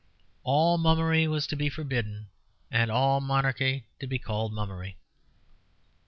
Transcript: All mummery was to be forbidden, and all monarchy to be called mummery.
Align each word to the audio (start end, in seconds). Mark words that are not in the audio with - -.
All 0.41 0.79
mummery 0.79 1.27
was 1.27 1.45
to 1.45 1.55
be 1.55 1.69
forbidden, 1.69 2.29
and 2.71 2.89
all 2.89 3.21
monarchy 3.21 3.85
to 3.99 4.07
be 4.07 4.17
called 4.17 4.51
mummery. 4.51 4.97